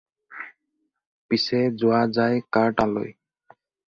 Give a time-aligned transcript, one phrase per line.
[1.27, 3.15] পিচে যোৱা যায় কাৰ তালৈ?